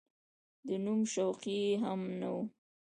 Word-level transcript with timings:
د 0.67 0.69
نوم 0.85 1.01
شوقي 1.13 1.55
یې 1.65 1.73
هم 1.83 2.01
نه 2.19 2.29
و. 2.35 2.37